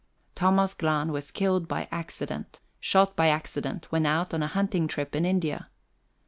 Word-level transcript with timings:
Thomas 0.33 0.73
Glahn 0.73 1.11
was 1.11 1.29
killed 1.29 1.67
by 1.67 1.87
accident 1.91 2.59
shot 2.79 3.15
by 3.15 3.27
accident 3.27 3.85
when 3.91 4.07
out 4.07 4.33
on 4.33 4.41
a 4.41 4.47
hunting 4.47 4.87
trip 4.87 5.15
in 5.15 5.27
India. 5.27 5.69